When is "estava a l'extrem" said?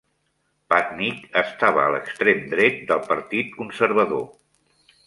1.43-2.43